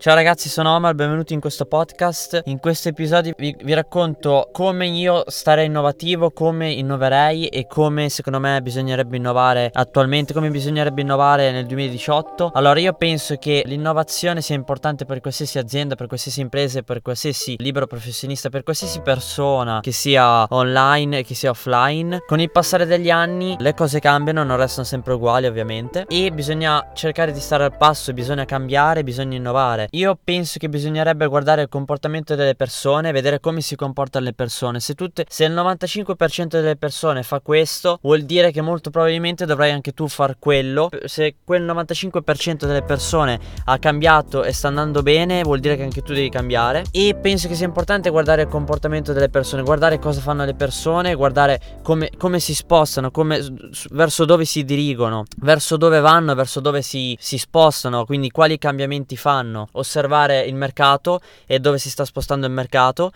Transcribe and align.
Ciao 0.00 0.14
ragazzi, 0.14 0.48
sono 0.48 0.74
Omar, 0.74 0.94
benvenuti 0.94 1.34
in 1.34 1.40
questo 1.40 1.66
podcast. 1.66 2.40
In 2.46 2.58
questo 2.58 2.88
episodio 2.88 3.34
vi, 3.36 3.54
vi, 3.62 3.74
racconto 3.74 4.48
come 4.50 4.86
io 4.86 5.24
starei 5.26 5.66
innovativo, 5.66 6.30
come 6.30 6.72
innoverei 6.72 7.48
e 7.48 7.66
come 7.66 8.08
secondo 8.08 8.40
me 8.40 8.62
bisognerebbe 8.62 9.18
innovare 9.18 9.68
attualmente, 9.70 10.32
come 10.32 10.48
bisognerebbe 10.48 11.02
innovare 11.02 11.52
nel 11.52 11.66
2018. 11.66 12.52
Allora 12.54 12.80
io 12.80 12.94
penso 12.94 13.36
che 13.36 13.62
l'innovazione 13.66 14.40
sia 14.40 14.54
importante 14.54 15.04
per 15.04 15.20
qualsiasi 15.20 15.58
azienda, 15.58 15.96
per 15.96 16.06
qualsiasi 16.06 16.40
impresa, 16.40 16.80
per 16.80 17.02
qualsiasi 17.02 17.56
libero 17.58 17.86
professionista, 17.86 18.48
per 18.48 18.62
qualsiasi 18.62 19.02
persona 19.02 19.80
che 19.82 19.92
sia 19.92 20.46
online, 20.48 21.24
che 21.24 21.34
sia 21.34 21.50
offline. 21.50 22.24
Con 22.26 22.40
il 22.40 22.50
passare 22.50 22.86
degli 22.86 23.10
anni 23.10 23.54
le 23.58 23.74
cose 23.74 24.00
cambiano, 24.00 24.44
non 24.44 24.56
restano 24.56 24.86
sempre 24.86 25.12
uguali 25.12 25.44
ovviamente 25.44 26.06
e 26.08 26.32
bisogna 26.32 26.88
cercare 26.94 27.32
di 27.32 27.40
stare 27.40 27.64
al 27.64 27.76
passo, 27.76 28.14
bisogna 28.14 28.46
cambiare, 28.46 29.04
bisogna 29.04 29.36
innovare. 29.36 29.88
Io 29.92 30.16
penso 30.22 30.60
che 30.60 30.68
bisognerebbe 30.68 31.26
guardare 31.26 31.62
il 31.62 31.68
comportamento 31.68 32.36
delle 32.36 32.54
persone, 32.54 33.10
vedere 33.10 33.40
come 33.40 33.60
si 33.60 33.74
comportano 33.74 34.26
le 34.26 34.32
persone. 34.32 34.78
Se, 34.78 34.94
tutte, 34.94 35.24
se 35.28 35.44
il 35.44 35.52
95% 35.52 36.46
delle 36.46 36.76
persone 36.76 37.24
fa 37.24 37.40
questo, 37.40 37.98
vuol 38.02 38.22
dire 38.22 38.52
che 38.52 38.60
molto 38.60 38.90
probabilmente 38.90 39.46
dovrai 39.46 39.72
anche 39.72 39.92
tu 39.92 40.06
far 40.06 40.36
quello. 40.38 40.90
Se 41.06 41.34
quel 41.42 41.64
95% 41.64 42.66
delle 42.66 42.82
persone 42.82 43.40
ha 43.64 43.78
cambiato 43.80 44.44
e 44.44 44.52
sta 44.52 44.68
andando 44.68 45.02
bene, 45.02 45.42
vuol 45.42 45.58
dire 45.58 45.76
che 45.76 45.82
anche 45.82 46.02
tu 46.02 46.12
devi 46.12 46.28
cambiare. 46.28 46.84
E 46.92 47.16
penso 47.20 47.48
che 47.48 47.56
sia 47.56 47.66
importante 47.66 48.10
guardare 48.10 48.42
il 48.42 48.48
comportamento 48.48 49.12
delle 49.12 49.28
persone, 49.28 49.62
guardare 49.62 49.98
cosa 49.98 50.20
fanno 50.20 50.44
le 50.44 50.54
persone, 50.54 51.16
guardare 51.16 51.60
come, 51.82 52.10
come 52.16 52.38
si 52.38 52.54
spostano, 52.54 53.10
come, 53.10 53.44
verso 53.90 54.24
dove 54.24 54.44
si 54.44 54.64
dirigono, 54.64 55.24
verso 55.38 55.76
dove 55.76 55.98
vanno, 55.98 56.36
verso 56.36 56.60
dove 56.60 56.80
si, 56.80 57.16
si 57.18 57.38
spostano, 57.38 58.04
quindi 58.04 58.30
quali 58.30 58.56
cambiamenti 58.56 59.16
fanno 59.16 59.66
osservare 59.80 60.42
il 60.42 60.54
mercato 60.54 61.20
e 61.46 61.58
dove 61.58 61.78
si 61.78 61.90
sta 61.90 62.04
spostando 62.04 62.46
il 62.46 62.52
mercato 62.52 63.12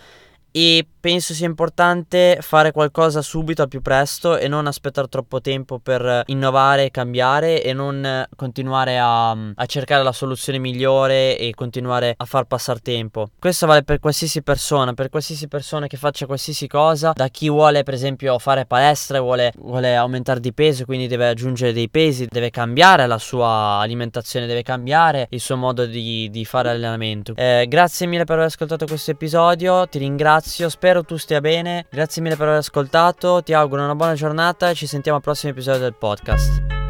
e 0.57 0.87
penso 1.01 1.35
sia 1.35 1.47
importante 1.47 2.39
fare 2.41 2.71
qualcosa 2.71 3.23
subito 3.23 3.61
al 3.61 3.69
più 3.69 3.83
presto 3.83 4.39
e 4.39 4.47
non 4.47 4.69
aspettare 4.69 5.09
troppo 5.09 5.41
tempo 5.41 5.81
per 5.81 6.23
innovare, 6.27 6.93
cambiare 6.93 7.61
e 7.61 7.73
non 7.73 8.25
continuare 8.37 8.99
a, 8.99 9.31
a, 9.33 9.67
cercare 9.67 10.05
la 10.05 10.13
soluzione 10.13 10.59
migliore 10.59 11.37
e 11.37 11.53
continuare 11.55 12.15
a 12.17 12.25
far 12.25 12.45
passare 12.45 12.79
tempo. 12.79 13.31
Questo 13.39 13.67
vale 13.67 13.83
per 13.83 13.99
qualsiasi 13.99 14.43
persona, 14.43 14.95
per 14.95 15.11
qualsiasi 15.11 15.49
persona 15.49 15.89
che 15.89 15.97
faccia 15.97 16.25
qualsiasi 16.25 16.69
cosa, 16.69 17.11
da 17.15 17.27
chi 17.29 17.51
vuole 17.51 17.83
per 17.83 17.95
esempio 17.95 18.39
fare 18.39 18.65
palestra, 18.65 19.21
vuole, 19.21 19.53
vuole 19.57 19.97
aumentare 19.97 20.39
di 20.39 20.55
peso, 20.55 20.85
quindi 20.85 21.09
deve 21.09 21.29
aggiungere 21.29 21.73
dei 21.73 21.91
pesi, 21.91 22.29
deve 22.31 22.51
cambiare 22.51 23.09
la 23.09 23.19
sua 23.19 23.79
alimentazione, 23.81 24.47
deve 24.47 24.63
cambiare 24.63 25.27
il 25.31 25.41
suo 25.41 25.57
modo 25.57 25.85
di, 25.85 26.31
di 26.31 26.45
fare 26.45 26.71
allenamento. 26.71 27.35
Eh, 27.37 27.67
grazie 27.69 28.07
mille 28.07 28.25
per 28.25 28.37
aver 28.37 28.47
ascoltato 28.47 28.87
questo 28.87 29.11
episodio, 29.11 29.87
ti 29.89 29.99
ringrazio 29.99 30.43
ringrazio, 30.45 30.69
spero 30.69 31.03
tu 31.03 31.17
stia 31.17 31.41
bene. 31.41 31.87
Grazie 31.91 32.23
mille 32.23 32.37
per 32.37 32.47
aver 32.47 32.59
ascoltato, 32.59 33.43
ti 33.43 33.53
auguro 33.55 33.83
una 33.83 33.95
buona 33.95 34.15
giornata 34.15 34.71
e 34.71 34.75
ci 34.75 34.87
sentiamo 34.87 35.17
al 35.17 35.25
prossimo 35.25 35.53
episodio 35.53 35.81
del 35.81 35.95
podcast. 35.95 36.84